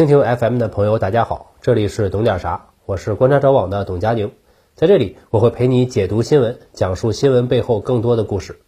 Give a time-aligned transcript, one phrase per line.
[0.00, 4.32] 蜻蜓 FM 的朋友，大家好，这里是懂点啥，我是观察者网的董佳宁，
[4.74, 8.58] 在这里我会陪你解读新闻，讲述新闻背后更多的故事。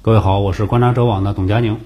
[0.00, 1.78] 各位好，我是观察者网的董佳宁。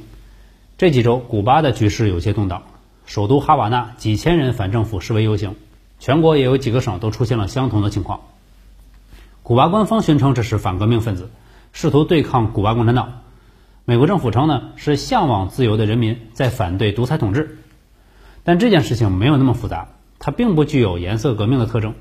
[0.79, 2.63] 这几周，古巴的局势有些动荡，
[3.07, 5.57] 首都哈瓦那几千人反政府示威游行，
[5.99, 8.21] 全国也有几个省都出现了相同的情况。
[9.43, 11.29] 古巴官方宣称这是反革命分子，
[11.73, 13.23] 试图对抗古巴共产党。
[13.89, 17.59] 美国政府称呢是向往自由的人民在反对独裁统治。
[18.43, 21.95] 但这件事情没有那么复杂，它并不具有颜色革命的特征。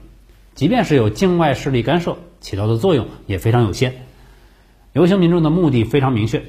[0.55, 4.07] 即便是有境外势力干涉，起到的作用也非常有限。
[4.93, 6.43] 游行民众的目的非常明确：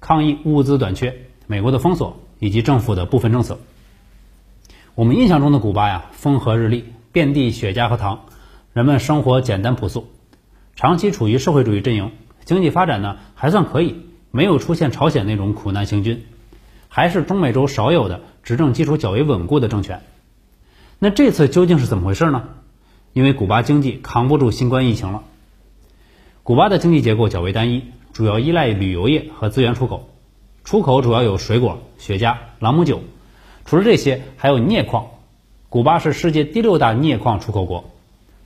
[0.00, 1.16] 抗议物资短缺、
[1.46, 3.58] 美国的封锁以及政府的部分政策。
[4.94, 8.26] 我们印象中的古巴呀，风和日丽，遍地雪茄和糖，
[8.74, 10.10] 人们生活简单朴素。
[10.76, 12.12] 长期处于社会主义阵营，
[12.44, 14.04] 经济发展呢还算可以，
[14.36, 16.24] 没有出现朝鲜那种苦难行军，
[16.88, 20.02] 还是中美洲少有的执政基础较为稳固的政权。
[20.98, 22.48] 那这次究竟是怎么回事呢？
[23.12, 25.22] 因为古巴经济扛不住新冠疫情了。
[26.42, 30.10] 古巴的经济结构较为单一，主要依赖旅游业和资源出口，
[30.64, 33.04] 出口主要有水果、雪茄、朗姆酒，
[33.64, 35.10] 除了这些还有镍矿。
[35.68, 37.84] 古巴是世界第六大镍矿出口国。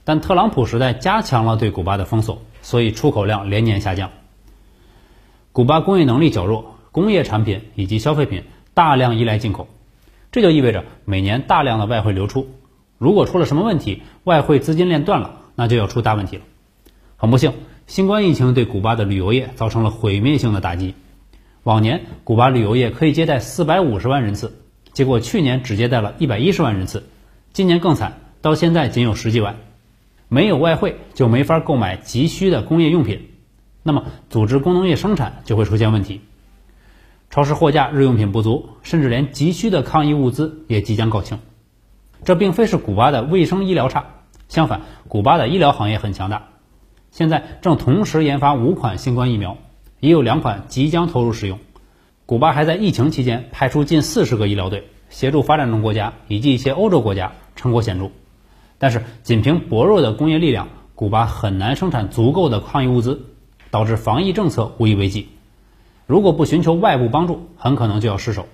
[0.04, 4.10] 但特朗普时代加强了对古巴的封锁，所以出口量连年下降。
[5.52, 9.68] 古巴工业能力较弱，工业产品以及消费品大量依赖进口，
[10.30, 12.48] 这就意味着每年大量的外汇流出。
[12.98, 16.42] 如果出了什么问题，外汇资金链断了，那就要出大问题了。
[17.16, 17.52] 很不幸，
[17.86, 20.94] 新冠疫情对古巴的旅游业造成了毁灭性的打击。
[21.64, 24.60] 往年古巴旅游业可以接待四百五十万人次，
[24.92, 27.08] 结果去年只接待了一百一十万人次，
[27.52, 29.56] 今年更惨，到现在仅有十几万。
[30.28, 33.28] 没有外汇就没法购买急需的工业用品，
[33.88, 36.20] 那么组织工农业生产就会出现问题。
[37.30, 41.38] 超市货架日用品不足，甚至连急需的抗疫物资也即将告罄。
[42.22, 44.04] 这并非是古巴的卫生医疗差，
[44.46, 46.48] 相反，古巴的医疗行业很强大。
[47.12, 49.56] 现在正同时研发五款新冠疫苗，
[50.00, 51.58] 也有两款即将投入使用。
[52.26, 58.10] 古巴还在疫情期间派出近四十个医疗队，协助发展中国家以及一些欧洲国家，成果显著。
[58.76, 63.22] 但是，仅凭薄弱的工业力量，古巴很难生产足够的抗疫物资，
[63.70, 65.28] 导致防疫政策无以为继。
[66.06, 68.46] 如果不寻求外部帮助，很可能就要失手。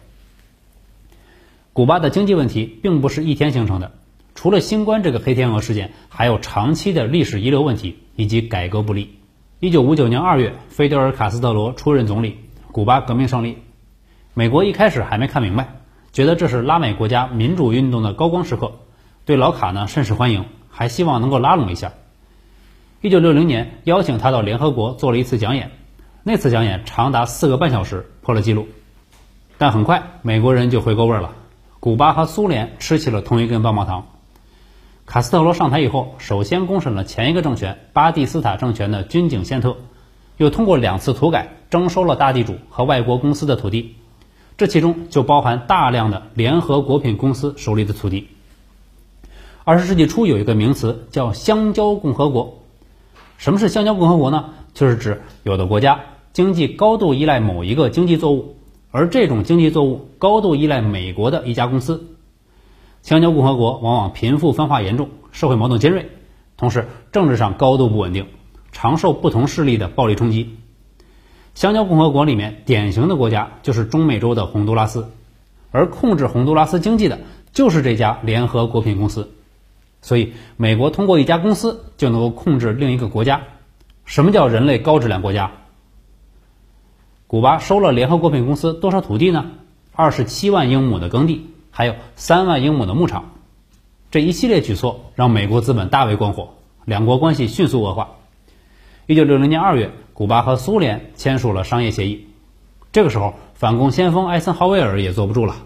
[1.73, 3.93] 古巴的经济问题并不是一天形成的，
[4.35, 9.19] 除了新冠这个黑天鹅事件，还有长期的历史遗留问题以及改革不力。
[9.61, 12.39] 一九五九年二月，菲德尔·卡斯特罗出任总理，
[12.71, 13.59] 古巴革命胜利。
[14.35, 15.77] 美国一开始还没看明白，
[16.13, 18.73] 觉得这是拉美国家民主运动的高光时刻。
[19.25, 21.93] 对老卡呢甚是欢迎，还希望能够拉拢一下。
[23.05, 25.73] 一九六零年邀请他到联合国做了一次讲演，
[26.23, 28.67] 那次讲演长达四个半小时，破了记录。
[29.59, 31.33] 但很快美国人就回过味儿了，
[31.81, 34.07] 古巴和苏联吃起了同一根棒棒糖。
[35.05, 39.77] 卡斯特罗上台以后，首先公审了前一个政权巴蒂斯塔政权的军警宪特，
[40.39, 43.97] 又通过两次土改征收了大地主和外国公司的土地，
[44.57, 48.29] 这其中就包含大量的联合国品公司手里的土地。
[49.65, 52.61] 二十世纪初有一个名词叫“香蕉共和国”。
[53.45, 54.55] 什么是香蕉共和国呢？
[54.73, 56.01] 就是指有的国家
[56.33, 58.57] 经济高度依赖某一个经济作物，
[58.91, 62.17] 而这种经济作物高度依赖美国的一家公司。
[63.03, 66.09] 香蕉共和国往往贫富分化严重，社会矛盾尖锐，
[66.57, 68.29] 同时政治上高度不稳定，
[68.73, 70.57] 常受不同势力的暴力冲击。
[71.53, 75.11] 香蕉共和国里面典型的国家就是中美洲的洪都拉斯，
[75.71, 77.19] 而控制洪都拉斯经济的
[77.53, 79.34] 就是这家联合果品公司。
[80.05, 83.41] 所以，美国通过一家公司就能够控制另一个国家。
[84.05, 85.51] 什么叫人类高质量国家？
[87.27, 89.47] 古巴收了联合国品公司多少土地呢？
[89.95, 93.33] 二十七万英亩的耕地，还有三万英亩的牧场。
[94.11, 96.51] 这一系列举措让美国资本大为光火，
[96.85, 98.11] 两国关系迅速恶化。
[99.07, 102.29] 一九六零年二月，古巴和苏联签署了商业协议。
[102.93, 105.57] 这个时候，反共先锋艾森豪威尔也坐不住了，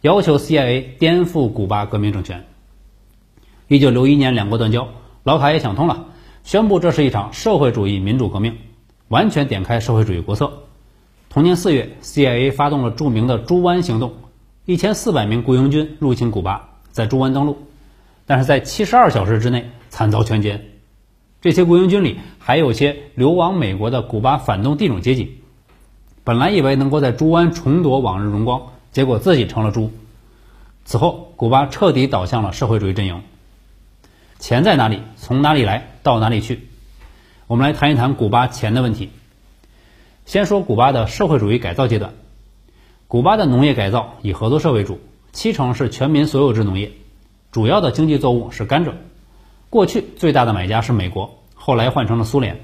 [0.00, 2.44] 要求 CIA 颠覆古巴革命政权。
[3.66, 4.88] 一九六一年，两国断交，
[5.22, 6.04] 老卡也想通了，
[6.42, 8.58] 宣布这是一场社会主义民主革命，
[9.08, 10.52] 完全点开社会主义国策。
[11.30, 14.12] 同年四月，CIA 发动了著名的猪湾行动，
[14.66, 17.56] 一千四百名雇佣军入侵古巴，在猪湾登陆，
[18.26, 20.60] 但是在七十二小时之内惨遭全歼。
[21.40, 25.38] 这些雇佣军里还有些流亡美国的古巴反动地主阶级，
[26.22, 28.60] 本来以为能够在猪湾重夺往日荣光，
[28.92, 29.90] 结果自己成了猪。
[30.84, 33.22] 此后，古巴彻底倒向了社会主义阵营。
[34.44, 35.00] 钱在哪里？
[35.16, 35.88] 从哪里来？
[36.02, 36.68] 到哪里去？
[37.46, 39.08] 我们来谈一谈古巴钱的问题。
[40.26, 42.12] 先说古巴的社会主义改造阶段。
[43.08, 45.00] 古巴的农业改造以合作社为主，
[45.32, 46.92] 七成是全民所有制农业，
[47.52, 48.92] 主要的经济作物是甘蔗。
[49.70, 52.60] 过去最大的买家是美国，后来换成了苏联。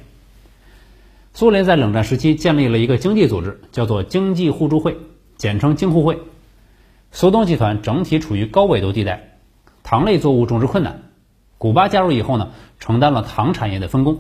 [1.32, 4.99] 苏联在冷战时期建立了一个经济组织，叫做经济互助会，
[5.38, 6.19] 简称京互会。
[7.11, 9.38] 苏东集团整体处于高纬度地带，
[9.82, 11.05] 糖类作物种植困难。
[11.60, 14.18] 古巴加入以后呢，承担了糖产业的分工。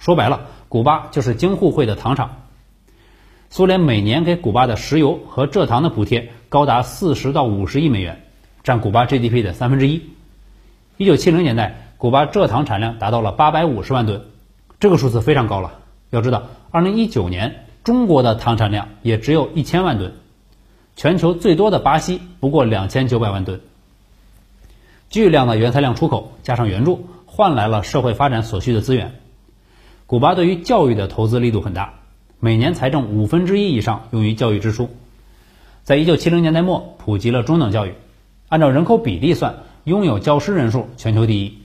[0.00, 2.42] 说白了，古巴就是京沪会的糖厂。
[3.50, 8.24] 苏联每年给古巴的石油和蔗糖的补贴高达四十到五十亿美元，
[8.64, 10.02] 占古巴 GDP 的三分之一。
[10.96, 14.20] 一九七零年代，古巴蔗糖产量达到了八百五十万吨，
[14.80, 15.78] 这个数字非常高了。
[16.10, 16.42] 要知道，
[16.72, 20.12] 二零一九年中国的糖产量也只有一千万吨，
[20.96, 23.60] 全球最多的巴西不过两千九百万吨。
[25.12, 29.20] 巨量的原材料出口加上援助，换来了社会发展所需的资源。
[30.06, 31.96] 古巴对于教育的投资力度很大。
[32.40, 34.88] 每年财政五分之一以上用于教育支出，
[35.84, 37.92] 在一九七零年代末普及了中等教育，
[38.48, 41.58] 按照人口比例算，拥有教师人数全球第一。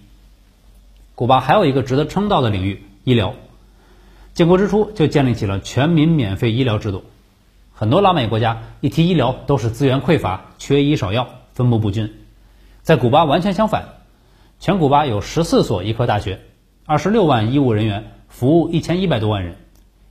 [1.16, 3.34] 古巴还有一个值得称道的领域——医疗，
[4.34, 7.06] 建国之初就建立起了全民免费医疗制度。
[7.74, 12.14] 很多拉美国家一提医疗都是资源匮乏、缺医少药、分布不均，
[12.88, 13.96] 在古巴完全相反，
[14.62, 16.40] 全古巴有十四所医科大学，
[16.86, 19.58] 二十六万医务人员，服务一千一百多万人。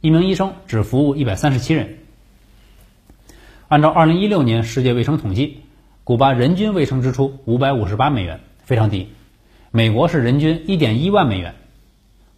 [0.03, 1.97] 一名医生只服务一百三十七人。
[3.69, 5.63] 按照二零一六年世界卫生统计，
[6.05, 9.09] 古巴人均卫生支出五百五十八美元，非常低。
[9.71, 11.55] 美国是人均一点一万美元，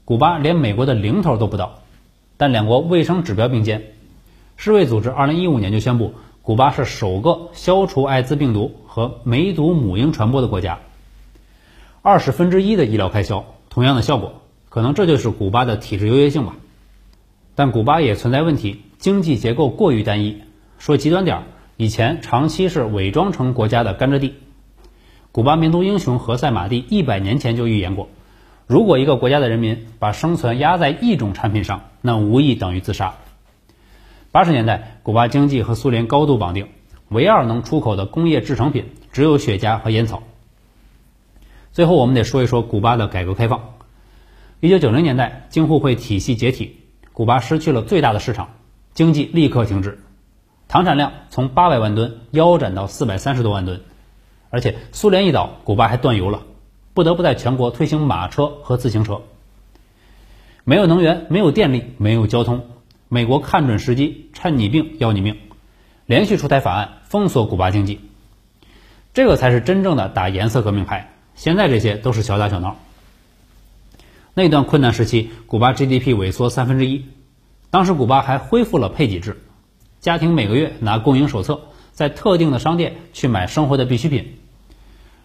[0.05, 1.81] 古巴连美国的零头都不到。
[2.37, 3.82] 但两国卫生指标并肩，
[4.56, 10.80] 世卫组织二零一五年就宣布，古巴是首个消除艾滋病毒和梅毒母婴传播的国家。
[12.02, 16.56] 二十分之一的医疗开销，同样的效果，可能这就是古巴的体制优越性吧。
[17.54, 20.42] 但古巴也存在问题，经济结构过于单一。
[20.80, 21.42] 说极端点儿，
[21.76, 24.34] 以前长期是伪装成国家的甘蔗地。
[25.30, 28.08] 古巴民族英雄何塞马蒂一百年前就预言过，
[28.66, 33.14] 如果一个国家的人民把生存压在一种产品上，那无疑等于自杀。
[34.32, 36.66] 八十年代，古巴经济和苏联高度绑定，
[37.08, 40.22] 唯二能出口的工业制成品只有雪茄和烟草。
[41.72, 43.75] 最后，我们得说一说古巴的改革开放。
[44.60, 46.81] 一九九零年代，京沪会体系解体。
[47.12, 48.50] 古巴失去了最大的市场，
[48.94, 49.99] 经济立刻停滞，
[50.69, 53.81] 糖产量从八百万吨腰斩到四百三十多万吨，
[54.50, 56.43] 而且苏联一倒，古巴还断油了，
[56.94, 59.22] 不得不在全国推行马车和自行车。
[60.64, 62.66] 没有能源，没有电力，没有交通，
[63.08, 65.37] 美国看准时机，趁你病要你命，
[66.08, 68.00] 连续出台法案封锁古巴经济，
[69.12, 71.12] 这个才是真正的打颜色革命牌。
[71.34, 72.78] 现在这些都是小打小闹。
[74.32, 77.05] 那段困难时期，古巴 GDP 萎缩三分之一。
[77.69, 79.37] 当时古巴还恢复了配给制，
[80.00, 81.60] 家庭每个月拿供应手册，
[81.93, 84.38] 在特定的商店去买生活的必需品。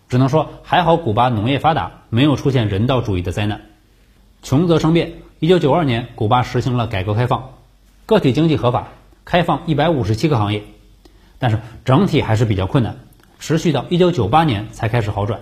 [0.09, 3.61] 只能说还好，古巴农业发达，没有出现人道主义的灾难。
[4.41, 5.13] 穷则生变。
[5.39, 7.51] 一九九二年，古巴实行了改革开放，
[8.05, 8.89] 个体经济合法，
[9.25, 10.63] 开放一百五十七个行业，
[11.39, 12.97] 但是整体还是比较困难，
[13.39, 15.41] 持续到一九九八年才开始好转。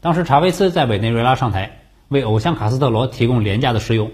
[0.00, 1.80] 当时查韦斯在委内瑞拉上台。
[2.08, 4.10] 为偶像卡斯特罗提供廉价的石油，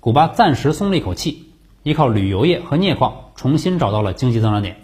[0.00, 1.52] 古巴暂时松了一口气，
[1.82, 4.78] 依靠旅游业和镍矿重新找到了经济增长点。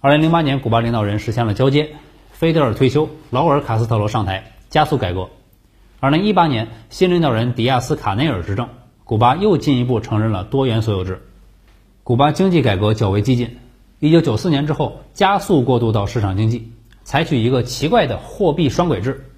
[0.00, 1.90] 二零零八年，古巴领导人实现了交接，
[2.32, 5.28] 菲德尔退休，劳尔·卡斯特罗上台，加速改革。
[6.00, 8.70] 二零一八年，新领导人迪亚斯·卡内尔执政，
[9.04, 11.22] 古巴又进一步承认了多元所有制。
[12.10, 13.58] 古巴经济改革较为激进，
[14.00, 16.72] 一九九四年之后加速过渡到市场经济，
[17.04, 19.30] 采取一个奇怪的货币双轨制，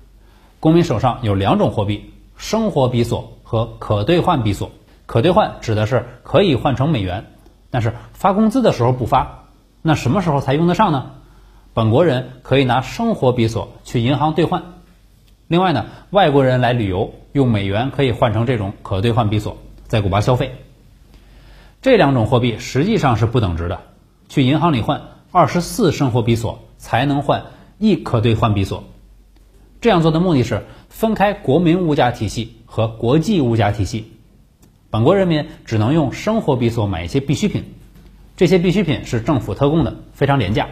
[0.59, 2.15] 公民手上有两种货币。
[2.39, 4.71] 生活比索和可兑换比索，
[5.05, 7.27] 可兑换指的是可以换成美元，
[7.69, 9.49] 但是发工资的时候不发，
[9.83, 11.11] 那什么时候才用得上呢？
[11.75, 14.63] 本国人可以拿生活比索去银行兑换，
[15.47, 20.55] 另外呢，外国人来旅游用美元可以换成这种可兑换比索，在古巴消费。
[21.83, 23.81] 这两种货币实际上是不等值的，
[24.29, 27.47] 去银行里换二十四生活比索才能换
[27.79, 28.85] 一可兑换比索。
[29.81, 34.13] 这样做的目的是分开国民物价体系和国际物价体系，
[34.91, 37.65] 本国人民只能用生活比索买一些必需品，
[38.37, 40.69] 这些必需品是政府特供的，非常廉价。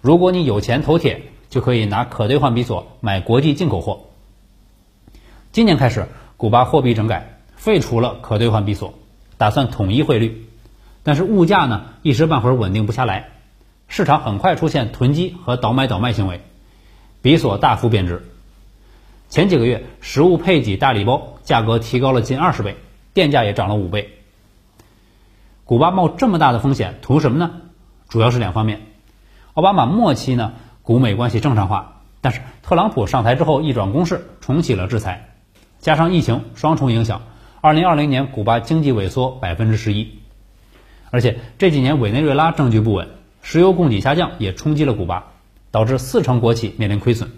[0.00, 4.02] 如果你有钱投铁，就可以拿可兑换比索买国际进口货。
[5.50, 6.06] 今年开始，
[6.36, 8.94] 古巴货币整改，废除了可兑换比索，
[9.44, 10.46] 打算统一汇率，
[11.02, 13.28] 但是物价呢一时半会儿稳定不下来，
[13.88, 16.40] 市场很快出现囤积和倒买倒卖行为。
[17.20, 18.24] 比索大幅贬值，
[19.28, 22.78] 前几个月食物配给大礼包价格提高了近二十倍，
[23.12, 24.14] 电价也涨了五倍。
[25.66, 27.50] 古巴冒这么大的风险图什么呢？
[28.08, 28.80] 主要是两方面。
[29.52, 35.34] 奥巴马末期呢，古美关系正常化，但是特朗普上台之后一转攻势，重启了制裁，
[35.80, 37.20] 加上疫情双重影响，
[37.64, 40.18] 二零二零年古巴经济萎缩百分之十一，
[41.10, 43.08] 而且这几年委内瑞拉政局不稳，
[43.40, 45.32] 石油供给下降也冲击了古巴，
[45.70, 47.30] 导致四成国企面临亏损。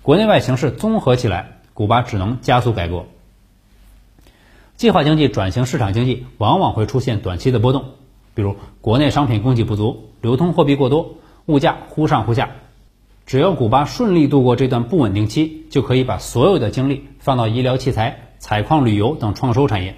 [0.00, 3.04] 国内外形势综合起来，古巴只能加速改革。
[4.76, 7.84] 计划经济转型市场经济往往会出现短期的波动，
[8.34, 12.48] 比如国内商品供给不足、流通货币过多、物价忽上忽下。
[13.26, 19.96] 只要古巴顺利度过这段不稳定期，就可以把所有的精力放到医疗器材、采矿、旅游等创收产业。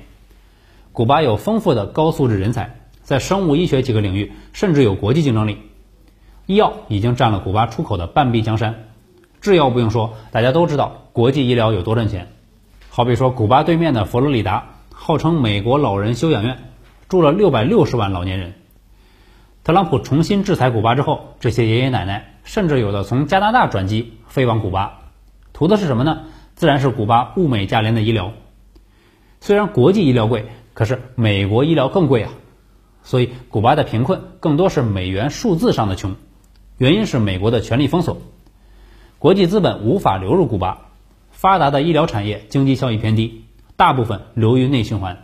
[0.93, 5.59] 古巴有丰富的高素质人才，在生物医学几个领域甚至有国际竞争力。
[6.47, 8.87] 医药已经占了古巴出口的半壁江山。
[9.41, 12.33] 制药不用说，大家都知道国际医疗有多赚钱。
[12.89, 16.59] 好比说，古巴对面的佛罗里达，号称美国老人休养院，
[17.09, 18.55] 住了六百六十万老年人。
[19.63, 25.03] 特朗普重新制裁古巴之后，这些爷爷奶奶甚至有的从加拿大转机飞往古巴，
[25.53, 26.25] 图的是什么呢？
[26.61, 28.35] 自然是古巴物美价廉的医疗。
[29.41, 32.33] 虽然国际医疗贵，可是美国医疗更贵啊。
[33.03, 36.17] 所以，古巴的贫困更多是美元数字上的穷，
[36.77, 38.19] 原因是美国的权力封锁，
[39.19, 40.89] 国际资本无法流入古巴，
[41.31, 45.17] 发达的医疗产业经济效益偏低，大部分流于内循环。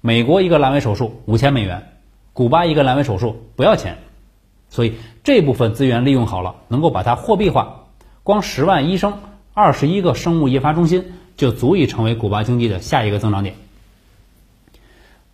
[0.00, 1.88] 美国一个阑尾手术五千美元。
[2.32, 3.98] 古巴一个阑尾手术不要钱，
[4.70, 7.84] 所以这部分资源利用好了，能够把它货币化。
[8.22, 9.18] 光十万医生、
[9.60, 13.56] 二十一个生物研发中心就足以成为古巴经济的下一个增长点。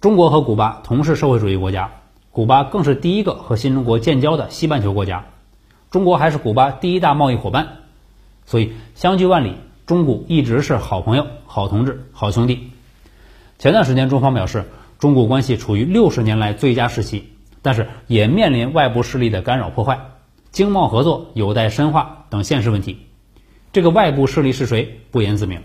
[0.00, 1.90] 中国和古巴同是社会主义国家，
[2.30, 5.26] 古巴更是第一个和新中国建交的西半球国家，
[5.90, 7.80] 中国还是古巴第一大贸易伙伴，
[8.46, 12.70] 所以相距万里，中古一直是好朋友、好同志、好兄弟。
[13.58, 14.64] 前段时间，中方表示。
[14.98, 17.28] 中古关系处于六十年来最佳时期，
[17.60, 20.00] 但是也面临外部势力的干扰破坏，
[20.50, 23.00] 经贸合作有待深化等现实问题。
[23.74, 25.60] 这个外部势力是谁，不言自明。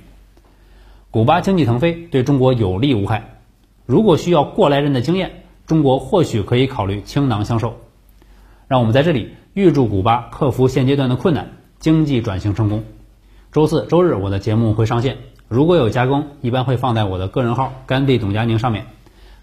[1.11, 3.35] 古巴经济腾飞对中国有利无害，
[3.85, 7.77] 如果需要过来人的经验，中国或许可以考虑倾囊相授。
[8.67, 12.83] 让我们在这里预祝古巴克服现阶段的困难，经济转型成功。
[13.51, 18.87] 周四周日我的节目会上线，如果有加工，一般会放在我的个人号“甘地董佳宁”上面。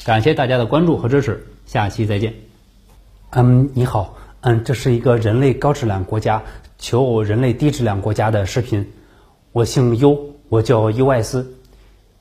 [0.05, 2.35] 感谢大家的关注和支持，下期再见。
[3.31, 6.43] 嗯，你好，嗯，这是一个人类高质量国家
[6.79, 8.93] 求偶人类低质量国家的视频。
[9.53, 11.55] 我姓尤，我叫尤艾斯。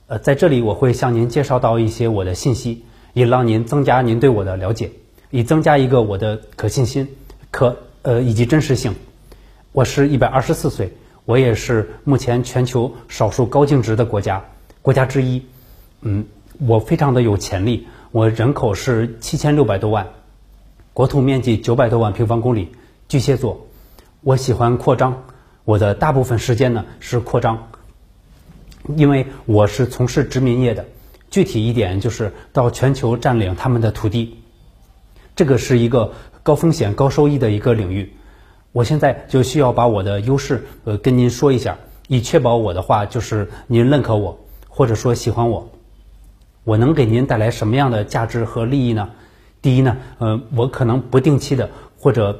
[0.07, 2.83] 呃，在这里我会向您介绍到一些我的信息，
[3.13, 4.91] 以让您增加您对我的了解，
[5.31, 7.07] 以增加一个我的可信心、
[7.51, 8.95] 可呃以及真实性。
[9.71, 10.93] 我是一百二十四岁，
[11.25, 14.45] 我也是目前全球少数高净值的国家
[14.81, 15.43] 国家之一。
[16.01, 16.25] 嗯。
[16.57, 20.07] 我非常的有潜力，我人口是七千六百多万，
[20.93, 22.69] 国土面积九百多万平方公里。
[23.09, 23.67] 巨蟹座，
[24.25, 25.23] 我喜欢扩张，
[25.65, 27.67] 我的大部分时间呢是扩张，
[28.95, 30.83] 因为我是从事殖民业的，
[31.29, 34.39] 具体一点就是到全球占领他们的土地，
[35.35, 38.15] 这个是一个高风险高收益的一个领域。
[38.71, 41.77] 我现在就需要把我的优势呃跟您说一下，
[42.07, 45.69] 以确保我的话就是您认可我，或者说喜欢我。
[46.63, 49.07] 我能给您带来什么样的价值和利益呢？
[49.61, 52.39] 第一呢，呃，我可能不定期的或者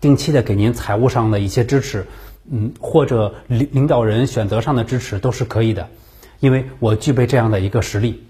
[0.00, 2.06] 定期的给您财务上的一些支持，
[2.50, 5.88] 嗯，或者领领导人选择上的支持都是可以的，
[6.40, 8.22] 因为我具备这样的一个实力，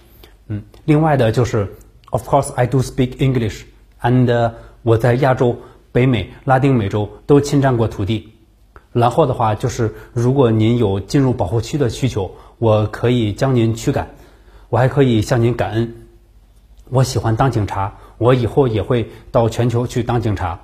[0.48, 0.62] 嗯。
[0.84, 1.74] 另外的就是
[2.10, 5.58] ，Of course I do speak English，and 我在亚洲、
[5.92, 8.32] 北美、拉丁美洲都侵占过土地。
[8.92, 14.10] 然后的话就是，如果您有进入保护区的需求，我可以将您驱赶。
[14.70, 15.94] 我还可以向您感恩。
[16.88, 20.60] 我喜欢当警察，我以后也会到全球去当警察。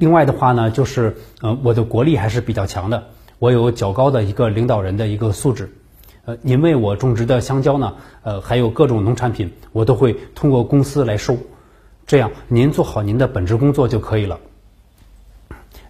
[0.00, 5.70] 另外的话呢，就是呃，我的国力还是比较强的，我有较高的一个领导人的一个素质。
[6.24, 11.36] 呃，您为我种植的香蕉呢，呃，还有各种农产品，我都会通过公司来收。
[12.06, 14.40] 这样您做好您的本职工作就可以了。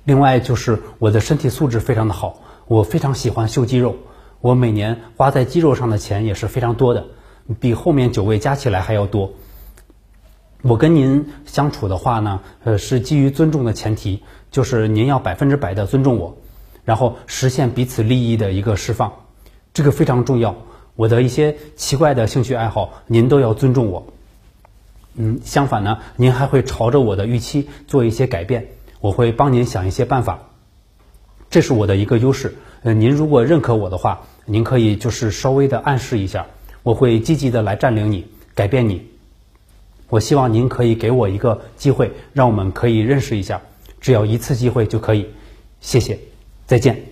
[0.03, 3.95] 另外就是我的身体素质非常的好，我非常喜欢秀肌肉。
[4.41, 7.05] 我每年花在肌肉上的钱也是非常多的，
[7.61, 9.35] 比后面九位加起来还要多。
[10.63, 16.37] 我跟您相处的话呢，呃，是基于尊重的前提，就是您要百分之百的尊重我，
[16.85, 19.13] 然后实现彼此利益的一个释放，
[19.73, 20.55] 这个非常重要。
[20.97, 24.07] 我的一些奇怪的兴趣爱好，您都要尊重我。
[25.15, 28.69] 嗯，相反呢，您还会朝着我的预期做一些改变，
[29.01, 30.41] 我会帮您想一些办法，
[31.49, 32.55] 这是我的一个优势。
[32.83, 36.47] 呃，您如果认可我的话，您可以就是稍微的暗示一下，
[36.83, 39.10] 我会积极的来占领你，改变你。
[40.11, 43.63] 我希望您可以给我一个机会，让我们可以认识一下，
[44.01, 45.27] 只要一次机会就可以。
[45.81, 46.19] 谢谢，
[46.67, 47.10] 再见。